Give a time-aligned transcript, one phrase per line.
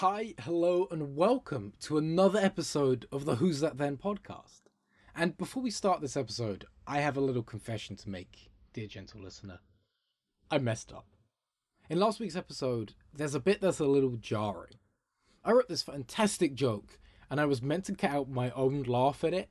[0.00, 4.60] Hi, hello, and welcome to another episode of the Who's That Then podcast.
[5.12, 9.20] And before we start this episode, I have a little confession to make, dear gentle
[9.20, 9.58] listener.
[10.52, 11.06] I messed up.
[11.90, 14.74] In last week's episode, there's a bit that's a little jarring.
[15.44, 19.24] I wrote this fantastic joke, and I was meant to cut out my own laugh
[19.24, 19.50] at it,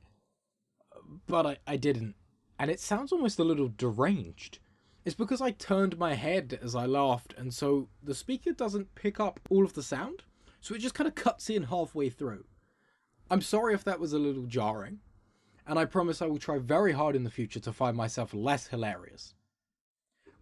[1.26, 2.14] but I, I didn't.
[2.58, 4.60] And it sounds almost a little deranged.
[5.04, 9.20] It's because I turned my head as I laughed, and so the speaker doesn't pick
[9.20, 10.22] up all of the sound,
[10.68, 12.44] so it just kind of cuts in halfway through.
[13.30, 14.98] I'm sorry if that was a little jarring,
[15.66, 18.66] and I promise I will try very hard in the future to find myself less
[18.66, 19.32] hilarious.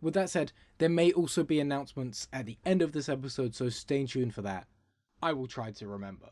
[0.01, 3.69] With that said, there may also be announcements at the end of this episode, so
[3.69, 4.67] stay tuned for that.
[5.23, 6.31] I will try to remember.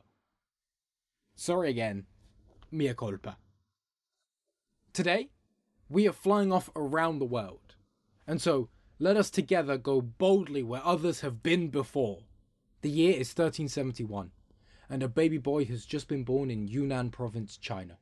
[1.37, 2.07] Sorry again,
[2.73, 3.37] mia culpa.
[4.93, 5.29] Today,
[5.89, 7.77] we are flying off around the world.
[8.27, 12.23] And so, let us together go boldly where others have been before.
[12.85, 14.31] The year is 1371,
[14.91, 17.97] and a baby boy has just been born in Yunnan province, China.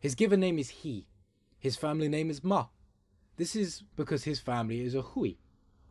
[0.00, 1.06] His given name is He.
[1.60, 2.66] His family name is Ma.
[3.36, 5.34] This is because his family is a Hui.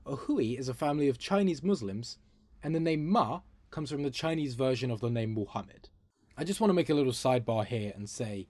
[0.06, 2.18] A Hui is a family of Chinese Muslims,
[2.62, 3.40] and the name Ma
[3.72, 5.88] comes from the Chinese version of the name Muhammad.
[6.38, 8.50] I just want to make a little sidebar here and say,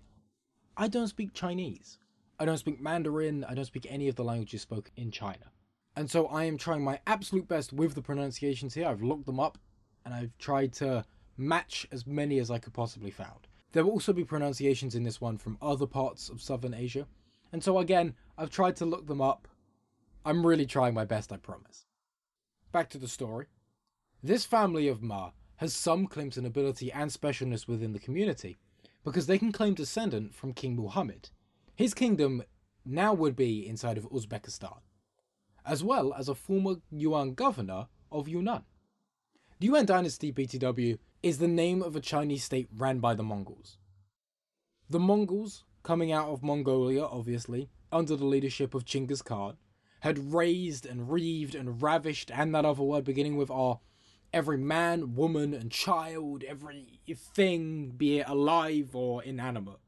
[0.75, 1.99] I don't speak Chinese.
[2.39, 5.51] I don't speak Mandarin, I don't speak any of the languages spoken in China.
[5.95, 8.87] And so I am trying my absolute best with the pronunciations here.
[8.87, 9.57] I've looked them up
[10.03, 11.05] and I've tried to
[11.37, 13.47] match as many as I could possibly found.
[13.71, 17.07] There will also be pronunciations in this one from other parts of Southern Asia.
[17.51, 19.47] And so again, I've tried to look them up.
[20.25, 21.85] I'm really trying my best, I promise.
[22.71, 23.47] Back to the story.
[24.21, 28.57] This family of Ma has some claim to nobility and specialness within the community,
[29.03, 31.29] because they can claim descent from King Muhammad,
[31.75, 32.43] his kingdom
[32.85, 34.79] now would be inside of Uzbekistan,
[35.65, 38.63] as well as a former Yuan governor of Yunnan.
[39.59, 43.77] The Yuan dynasty BTW is the name of a Chinese state ran by the Mongols.
[44.89, 49.57] The Mongols, coming out of Mongolia obviously, under the leadership of Chinggis Khan,
[50.01, 53.79] had raised and reaved and ravished, and that other word beginning with R,
[54.31, 59.79] every man, woman, and child, every thing, be it alive or inanimate.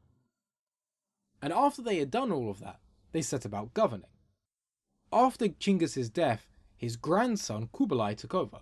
[1.42, 2.80] And after they had done all of that,
[3.12, 4.08] they set about governing.
[5.12, 8.60] After Chinggis's death, his grandson Kublai took over.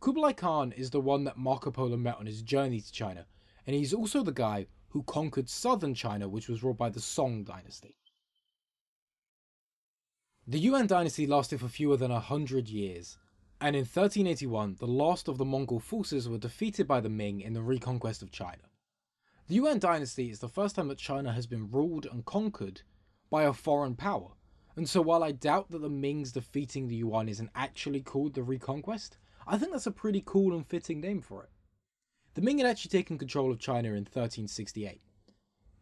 [0.00, 3.26] Kublai Khan is the one that Marco Polo met on his journey to China,
[3.66, 7.42] and he's also the guy who conquered southern China, which was ruled by the Song
[7.42, 7.96] dynasty.
[10.46, 13.18] The Yuan dynasty lasted for fewer than a hundred years,
[13.60, 17.54] and in 1381, the last of the Mongol forces were defeated by the Ming in
[17.54, 18.70] the reconquest of China.
[19.48, 22.82] The Yuan dynasty is the first time that China has been ruled and conquered
[23.28, 24.32] by a foreign power.
[24.76, 28.42] And so while I doubt that the Mings defeating the Yuan isn't actually called the
[28.42, 31.50] Reconquest, I think that's a pretty cool and fitting name for it.
[32.34, 35.00] The Ming had actually taken control of China in 1368,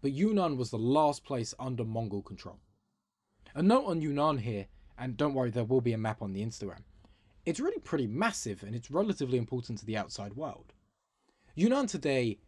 [0.03, 2.59] but Yunnan was the last place under Mongol control.
[3.55, 4.67] A note on Yunnan here,
[4.99, 6.83] and don't worry, there will be a map on the Instagram.
[7.47, 10.75] It's really pretty massive and it's relatively important to the outside world.
[11.55, 12.39] Yunnan today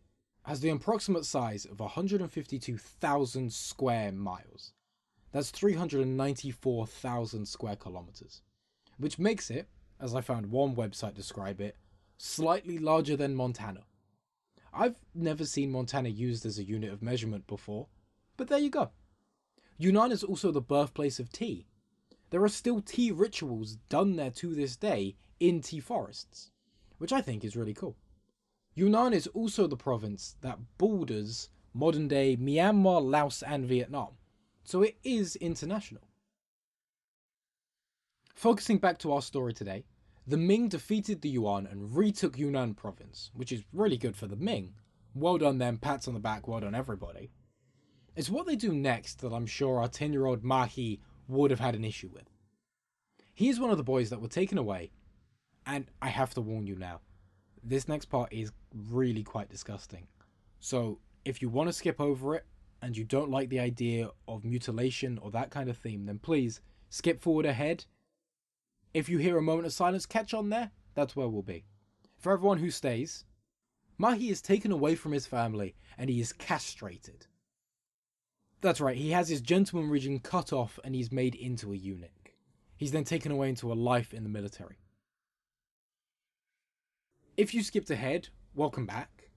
[0.44, 4.72] has the approximate size of 152,000 square miles.
[5.34, 8.40] That's 394,000 square kilometers,
[8.98, 9.66] which makes it,
[10.00, 11.76] as I found one website describe it,
[12.18, 13.80] slightly larger than Montana.
[14.72, 17.88] I've never seen Montana used as a unit of measurement before,
[18.36, 18.92] but there you go.
[19.76, 21.66] Yunnan is also the birthplace of tea.
[22.30, 26.52] There are still tea rituals done there to this day in tea forests,
[26.98, 27.96] which I think is really cool.
[28.76, 34.10] Yunnan is also the province that borders modern day Myanmar, Laos, and Vietnam,
[34.64, 36.02] so it is international.
[38.34, 39.84] Focusing back to our story today,
[40.26, 44.36] the Ming defeated the Yuan and retook Yunnan province, which is really good for the
[44.36, 44.75] Ming.
[45.14, 47.30] Well done them, pats on the back, well done everybody.
[48.16, 51.50] It's what they do next that I'm sure our 10 year old Ma He would
[51.50, 52.28] have had an issue with.
[53.34, 54.92] He is one of the boys that were taken away,
[55.66, 57.00] and I have to warn you now,
[57.62, 58.52] this next part is
[58.90, 60.06] really quite disgusting.
[60.61, 62.44] So if you want to skip over it
[62.84, 66.60] and you don't like the idea of mutilation or that kind of theme, then please
[66.90, 67.86] skip forward ahead.
[68.92, 70.70] If you hear a moment of silence, catch on there.
[70.94, 71.64] That's where we'll be.
[72.19, 73.25] For everyone who stays,
[73.96, 77.26] Ma He is taken away from his family and he is castrated.
[78.60, 82.34] That's right, he has his gentleman region cut off and he's made into a eunuch.
[82.76, 84.76] He's then taken away into a life in the military.
[87.38, 89.30] If you skipped ahead, welcome back.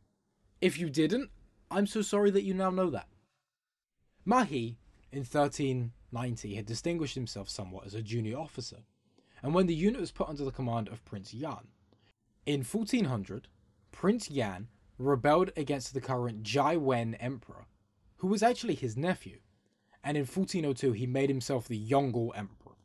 [0.60, 1.30] If you didn't,
[1.72, 3.08] I'm so sorry that you now know that.
[4.28, 4.78] Ma He,
[5.10, 8.84] in 1390, had distinguished himself somewhat as a junior officer,
[9.42, 11.70] and when the unit was put under the command of Prince Yan,
[12.46, 13.48] In 1400,
[13.94, 17.68] Prince Yan rebelled against the current Jianwen emperor,
[18.18, 19.40] who was actually his nephew,
[20.04, 22.76] and in 1402 he made himself the Yongle emperor.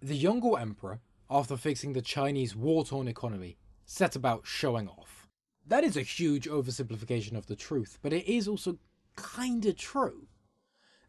[0.00, 5.28] The Yongle emperor, after fixing the Chinese war torn economy, set about showing off.
[5.66, 8.78] That is a huge oversimplification of the truth, but it is also
[9.16, 10.28] kinda true.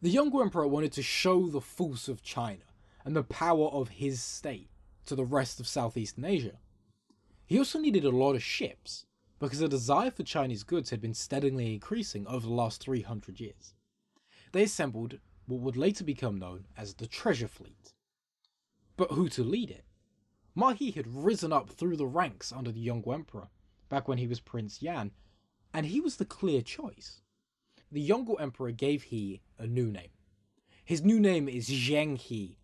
[0.01, 2.65] The Yongle emperor wanted to show the force of China
[3.03, 4.69] and the power of his state
[5.05, 6.59] to the rest of Southeastern Asia.
[7.45, 9.05] He also needed a lot of ships,
[9.39, 13.73] because the desire for Chinese goods had been steadily increasing over the last 300 years.
[14.51, 17.93] They assembled what would later become known as the Treasure Fleet.
[18.97, 19.85] But who to lead it?
[20.55, 23.49] Ma He had risen up through the ranks under the Yongle Emperor,
[23.89, 25.11] back when he was Prince Yan,
[25.73, 27.21] and he was the clear choice.
[27.95, 30.09] The Yongle Emperor gave he a new name.
[30.83, 32.59] His new name is Zheng He,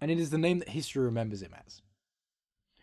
[0.00, 1.82] and it is the name that history remembers him as.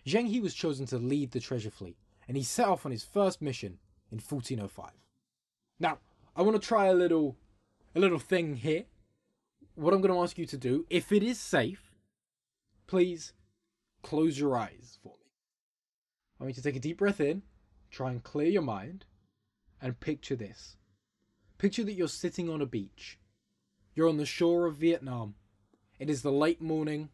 [0.05, 1.97] Zheng He was chosen to lead the treasure fleet,
[2.27, 3.79] and he set off on his first mission
[4.11, 4.91] in 1405.
[5.79, 5.97] Now,
[6.35, 7.35] I want to try a little
[7.95, 8.85] a little thing here.
[9.73, 11.95] What I'm going to ask you to do, if it is safe,
[12.85, 13.33] please
[14.03, 15.31] close your eyes for me.
[16.39, 17.41] I want you to take a deep breath in,
[17.89, 19.05] try and clear your mind,
[19.81, 20.77] and picture this.
[21.61, 23.19] Picture that you're sitting on a beach.
[23.93, 25.35] You're on the shore of Vietnam.
[25.99, 27.09] It is the late morning.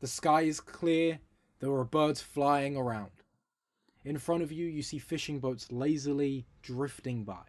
[0.00, 1.18] The sky is clear.
[1.60, 3.10] There are birds flying around.
[4.02, 7.44] In front of you, you see fishing boats lazily drifting by.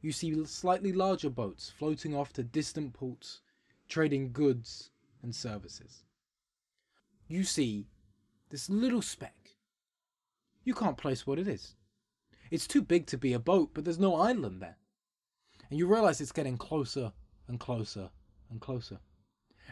[0.00, 3.40] You see slightly larger boats floating off to distant ports,
[3.88, 4.90] trading goods
[5.22, 6.02] and services.
[7.28, 7.86] You see
[8.48, 9.54] this little speck.
[10.64, 11.76] You can't place what it is.
[12.50, 14.78] It's too big to be a boat, but there's no island there.
[15.70, 17.12] And you realize it's getting closer
[17.48, 18.10] and closer
[18.50, 18.98] and closer.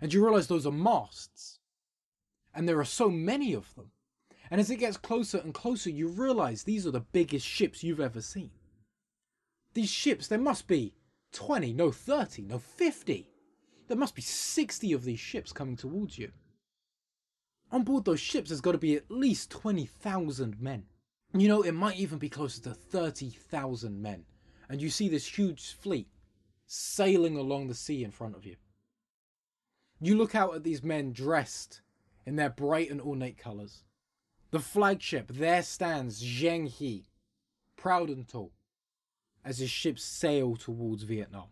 [0.01, 1.59] And you realize those are masts.
[2.55, 3.91] And there are so many of them.
[4.51, 8.01] And as it gets closer and closer, you realize these are the biggest ships you've
[8.01, 8.51] ever seen.
[9.75, 10.95] These ships, there must be
[11.33, 13.29] 20, no 30, no 50.
[13.89, 16.31] There must be 60 of these ships coming towards you.
[17.71, 20.85] On board those ships, there's got to be at least 20,000 men.
[21.35, 24.25] You know, it might even be closer to 30,000 men.
[24.69, 26.09] And you see this huge fleet
[26.67, 28.57] sailing along the sea in front of you.
[30.01, 31.81] You look out at these men dressed
[32.27, 33.85] in their bright and ornate colours.
[34.51, 37.07] The flagship, there stands Zheng He,
[37.77, 38.53] proud and tall,
[39.45, 41.49] as his ships sail towards Vietnam.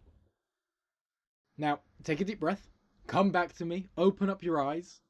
[1.58, 2.68] Now, take a deep breath,
[3.06, 5.00] come back to me, open up your eyes.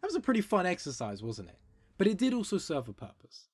[0.00, 1.58] That was a pretty fun exercise, wasn't it?
[1.98, 3.48] But it did also serve a purpose.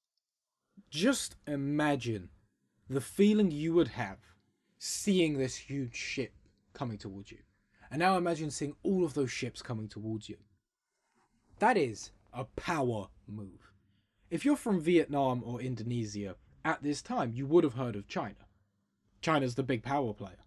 [0.91, 2.29] Just imagine
[2.89, 4.19] the feeling you would have
[4.79, 6.33] seeing this huge ship
[6.75, 7.39] coming towards you.
[7.91, 10.37] And now imagine seeing all of those ships coming towards you.
[11.59, 13.73] That is a power move.
[14.31, 18.49] If you're from Vietnam or Indonesia at this time, you would have heard of China.
[19.23, 20.45] China's the big power player.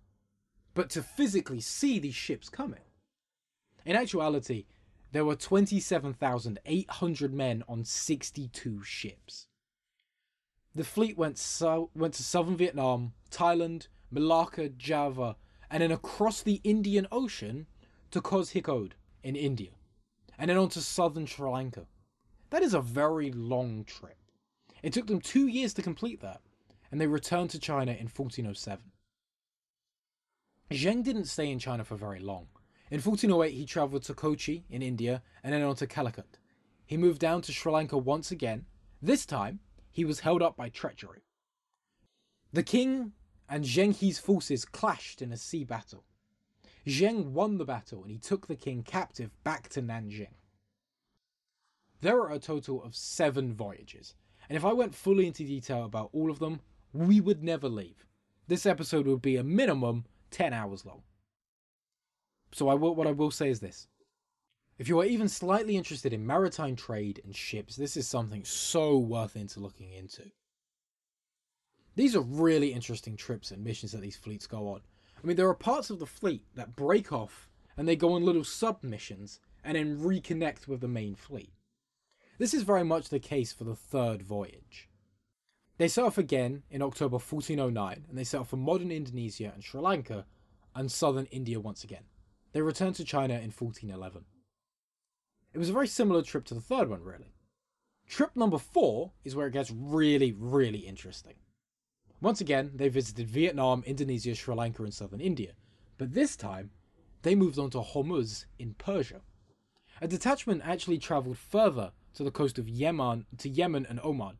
[0.73, 2.81] But to physically see these ships coming.
[3.85, 4.65] In actuality,
[5.13, 9.47] there were 27,800 men on 62 ships.
[10.77, 15.35] The fleet went, so- went to southern Vietnam, Thailand, Malacca, Java,
[15.71, 17.65] and then across the Indian Ocean
[18.11, 18.91] to Kozhikode
[19.23, 19.71] in India,
[20.37, 21.87] and then on to southern Sri Lanka.
[22.51, 24.19] That is a very long trip.
[24.83, 26.41] It took them two years to complete that,
[26.91, 28.91] and they returned to China in 1407.
[30.69, 32.49] Zheng didn't stay in China for very long.
[32.91, 36.37] In 1408, he travelled to Kochi in India and then on to Calicut.
[36.85, 38.67] He moved down to Sri Lanka once again.
[39.01, 39.59] This time,
[39.97, 41.23] he was held up by treachery.
[42.53, 43.13] The king
[43.49, 46.03] and Zheng He's forces clashed in a sea battle.
[46.85, 50.35] Zheng won the battle and he took the king captive back to Nanjing.
[52.01, 54.13] There are a total of seven voyages,
[54.47, 56.59] and if I went fully into detail about all of them,
[56.93, 58.05] we would never leave.
[58.47, 61.01] This episode would be a minimum 10 hours long.
[62.51, 63.87] So I will, what I will say is this.
[64.77, 68.97] If you are even slightly interested in maritime trade and ships, this is something so
[68.97, 70.31] worth into looking into.
[71.95, 74.81] These are really interesting trips and missions that these fleets go on.
[75.21, 78.23] I mean, there are parts of the fleet that break off and they go on
[78.23, 81.53] little sub missions and then reconnect with the main fleet.
[82.37, 84.89] This is very much the case for the third voyage.
[85.79, 89.63] They set off again in October 1409 and they set off for modern Indonesia and
[89.63, 90.25] Sri Lanka
[90.75, 92.03] and southern India once again.
[92.53, 94.25] They returned to China in 1411.
[95.53, 97.33] It was a very similar trip to the third one, really.
[98.07, 101.35] Trip number four is where it gets really, really interesting.
[102.21, 105.53] Once again, they visited Vietnam, Indonesia, Sri Lanka, and southern India,
[105.97, 106.71] but this time
[107.21, 109.21] they moved on to Hormuz in Persia.
[110.01, 114.37] A detachment actually travelled further to the coast of Yemen to Yemen and Oman.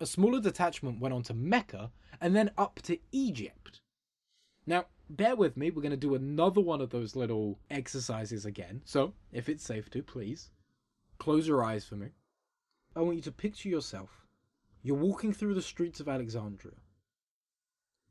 [0.00, 3.80] A smaller detachment went on to Mecca and then up to Egypt.
[4.66, 8.82] Now, bear with me, we're going to do another one of those little exercises again.
[8.84, 10.50] So, if it's safe to, please
[11.18, 12.08] close your eyes for me.
[12.94, 14.26] I want you to picture yourself.
[14.82, 16.76] You're walking through the streets of Alexandria.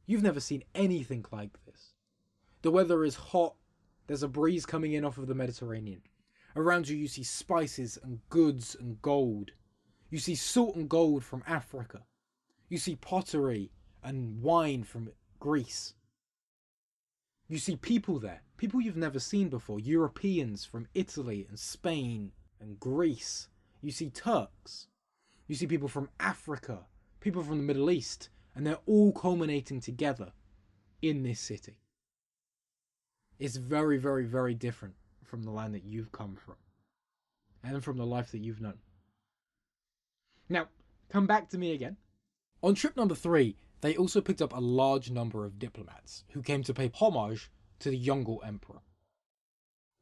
[0.05, 1.93] You've never seen anything like this.
[2.61, 3.55] The weather is hot,
[4.07, 6.01] there's a breeze coming in off of the Mediterranean.
[6.55, 9.51] Around you, you see spices and goods and gold.
[10.09, 12.03] You see salt and gold from Africa.
[12.69, 13.71] You see pottery
[14.03, 15.93] and wine from Greece.
[17.47, 22.79] You see people there, people you've never seen before, Europeans from Italy and Spain and
[22.79, 23.47] Greece.
[23.81, 24.87] You see Turks.
[25.47, 26.87] You see people from Africa,
[27.21, 30.33] people from the Middle East, and they're all culminating together
[31.01, 31.77] in this city.
[33.39, 36.55] It's very, very, very different from the land that you've come from
[37.63, 38.79] and from the life that you've known.
[40.49, 40.67] Now,
[41.09, 41.97] come back to me again.
[42.63, 46.63] On trip number three, they also picked up a large number of diplomats who came
[46.63, 48.81] to pay homage to the Yongle Emperor.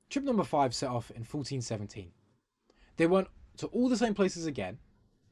[0.10, 2.12] Trip number five set off in 1417.
[2.98, 3.28] They went
[3.58, 4.80] to all the same places again,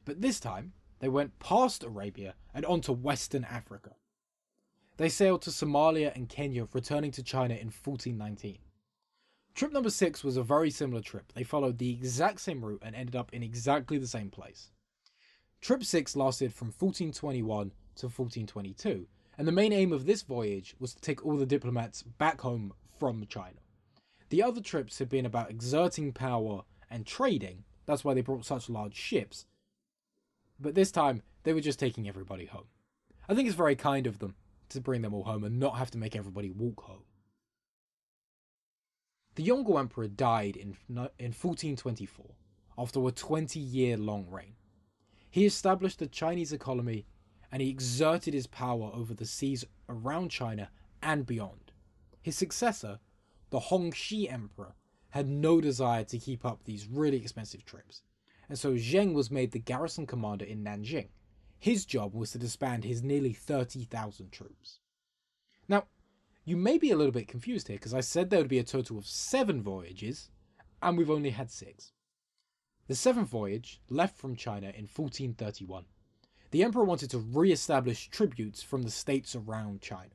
[0.04, 3.96] but this time they went past Arabia and on to Western Africa.
[4.96, 8.58] They sailed to Somalia and Kenya, returning to China in 1419.
[9.54, 11.32] Trip number six was a very similar trip.
[11.32, 14.70] They followed the exact same route and ended up in exactly the same place.
[15.64, 19.06] Trip 6 lasted from 1421 to 1422,
[19.38, 22.72] and the main aim of this voyage was to take all the diplomats back home
[22.98, 23.60] from China.
[24.30, 28.70] The other trips had been about exerting power and trading, that's why they brought such
[28.70, 29.46] large ships.
[30.58, 32.68] But this time, they were just taking everybody home.
[33.28, 34.34] I think it's very kind of them
[34.70, 37.04] to bring them all home and not have to make everybody walk home.
[39.34, 42.26] The Yongle Emperor died in, in 1424
[42.78, 44.54] after a 20 year long reign.
[45.30, 47.06] He established the Chinese economy
[47.54, 50.68] and he exerted his power over the seas around China
[51.00, 51.70] and beyond.
[52.20, 52.98] His successor,
[53.50, 54.74] the Hongxi Emperor,
[55.10, 58.02] had no desire to keep up these really expensive trips,
[58.48, 61.10] and so Zheng was made the garrison commander in Nanjing.
[61.56, 64.80] His job was to disband his nearly 30,000 troops.
[65.68, 65.84] Now,
[66.44, 68.64] you may be a little bit confused here because I said there would be a
[68.64, 70.28] total of seven voyages,
[70.82, 71.92] and we've only had six.
[72.88, 75.84] The seventh voyage left from China in 1431
[76.54, 80.14] the emperor wanted to re-establish tributes from the states around China.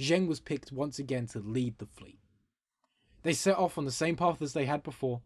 [0.00, 2.20] Zheng was picked once again to lead the fleet.
[3.24, 5.20] They set off on the same path as they had before.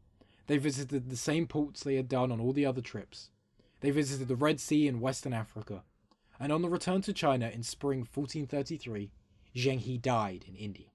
[0.49, 3.30] They visited the same ports they had done on all the other trips.
[3.78, 5.85] They visited the Red Sea and Western Africa.
[6.40, 9.12] And on the return to China in spring 1433,
[9.54, 10.88] Zheng He died in India.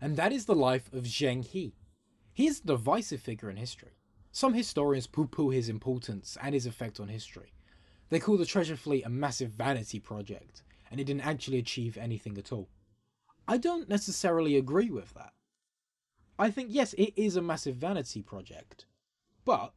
[0.00, 1.74] And that is the life of Zheng He.
[2.32, 3.96] He is a divisive figure in history.
[4.32, 7.52] Some historians poo poo his importance and his effect on history.
[8.10, 12.38] They call the treasure fleet a massive vanity project, and it didn't actually achieve anything
[12.38, 12.68] at all.
[13.48, 15.32] I don't necessarily agree with that.
[16.38, 18.86] I think, yes, it is a massive vanity project,
[19.44, 19.74] but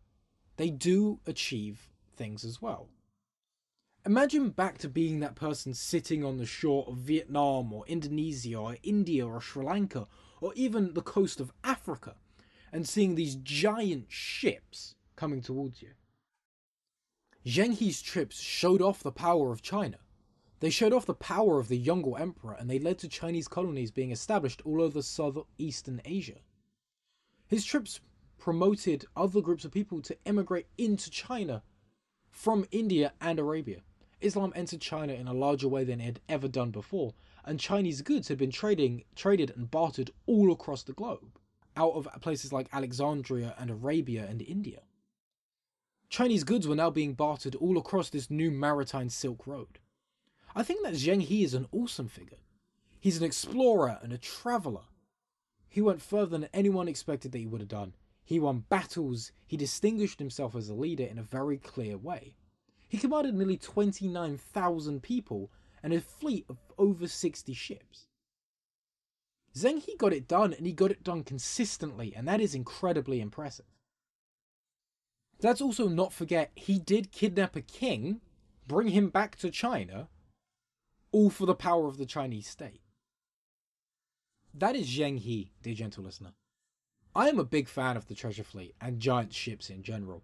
[0.57, 2.89] they do achieve things as well.
[4.05, 8.77] Imagine back to being that person sitting on the shore of Vietnam or Indonesia or
[8.83, 10.07] India or Sri Lanka
[10.41, 12.15] or even the coast of Africa
[12.73, 15.91] and seeing these giant ships coming towards you.
[17.45, 19.99] Zheng He's trips showed off the power of China.
[20.59, 23.91] They showed off the power of the Yongle Emperor and they led to Chinese colonies
[23.91, 26.39] being established all over southeastern Asia.
[27.45, 27.99] His trips
[28.39, 31.61] promoted other groups of people to emigrate into China
[32.31, 33.83] from India and Arabia.
[34.19, 37.13] Islam entered China in a larger way than it had ever done before,
[37.45, 41.37] and Chinese goods had been trading, traded and bartered all across the globe
[41.75, 44.81] out of places like Alexandria and Arabia and India.
[46.09, 49.79] Chinese goods were now being bartered all across this new maritime Silk Road.
[50.55, 52.37] I think that Zheng He is an awesome figure.
[52.99, 54.83] He's an explorer and a traveller.
[55.67, 57.95] He went further than anyone expected that he would have done.
[58.23, 62.35] He won battles, he distinguished himself as a leader in a very clear way.
[62.87, 65.51] He commanded nearly 29,000 people
[65.81, 68.05] and a fleet of over 60 ships.
[69.55, 73.21] Zheng He got it done, and he got it done consistently, and that is incredibly
[73.21, 73.65] impressive.
[75.41, 78.21] Let's also not forget he did kidnap a king,
[78.67, 80.07] bring him back to China,
[81.11, 82.81] all for the power of the Chinese state.
[84.53, 86.33] That is Zheng He, dear gentle listener.
[87.15, 90.23] I am a big fan of the treasure fleet and giant ships in general.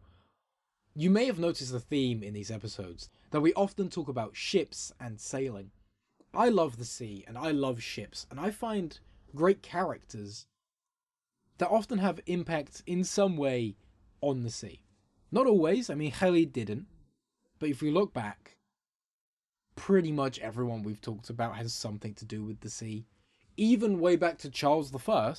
[0.95, 4.91] You may have noticed the theme in these episodes that we often talk about ships
[4.99, 5.71] and sailing.
[6.33, 8.99] I love the sea and I love ships, and I find
[9.35, 10.45] great characters
[11.57, 13.75] that often have impacts in some way
[14.21, 14.81] on the sea.
[15.31, 16.87] Not always, I mean, Heli didn't,
[17.59, 18.57] but if we look back,
[19.75, 23.05] pretty much everyone we've talked about has something to do with the sea,
[23.57, 25.33] even way back to Charles I,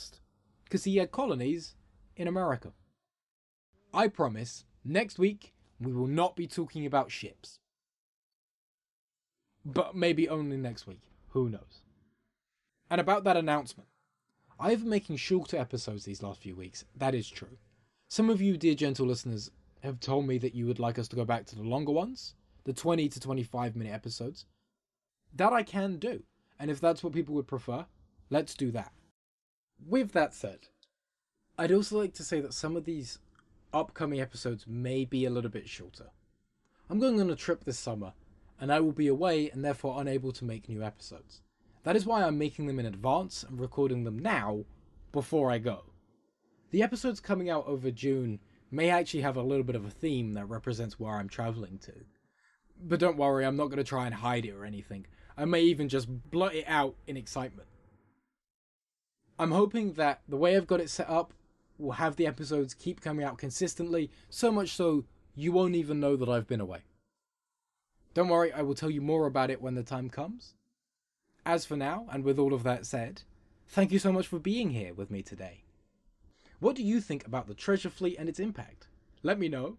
[0.64, 1.74] because he had colonies
[2.16, 2.72] in America.
[3.92, 7.58] I promise, next week we will not be talking about ships.
[9.64, 11.02] But maybe only next week.
[11.30, 11.82] Who knows?
[12.90, 13.88] And about that announcement.
[14.58, 16.84] I've been making shorter episodes these last few weeks.
[16.96, 17.56] That is true.
[18.08, 19.50] Some of you, dear gentle listeners,
[19.82, 22.34] have told me that you would like us to go back to the longer ones,
[22.64, 24.44] the 20 to 25 minute episodes.
[25.34, 26.24] That I can do.
[26.58, 27.86] And if that's what people would prefer,
[28.28, 28.92] let's do that.
[29.86, 30.68] With that said,
[31.56, 33.18] I'd also like to say that some of these
[33.72, 36.10] upcoming episodes may be a little bit shorter.
[36.90, 38.12] I'm going on a trip this summer,
[38.60, 41.40] and I will be away and therefore unable to make new episodes.
[41.82, 44.64] That is why I'm making them in advance and recording them now
[45.12, 45.84] before I go.
[46.70, 48.38] The episodes coming out over June
[48.70, 51.92] may actually have a little bit of a theme that represents where I'm traveling to.
[52.82, 55.06] But don't worry, I'm not going to try and hide it or anything.
[55.36, 57.68] I may even just blurt it out in excitement.
[59.38, 61.32] I'm hoping that the way I've got it set up
[61.78, 66.14] will have the episodes keep coming out consistently, so much so you won't even know
[66.14, 66.80] that I've been away.
[68.12, 70.54] Don't worry, I will tell you more about it when the time comes.
[71.46, 73.22] As for now, and with all of that said,
[73.68, 75.64] thank you so much for being here with me today.
[76.58, 78.88] What do you think about the treasure fleet and its impact?
[79.22, 79.78] Let me know.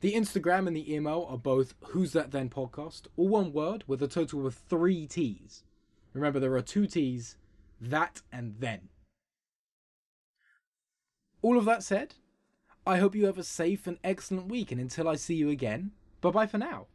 [0.00, 4.02] The Instagram and the email are both Who's That Then podcast, all one word with
[4.02, 5.64] a total of three T's.
[6.12, 7.36] Remember, there are two T's,
[7.80, 8.88] that and then.
[11.40, 12.14] All of that said,
[12.86, 15.92] I hope you have a safe and excellent week, and until I see you again,
[16.20, 16.86] bye bye for now.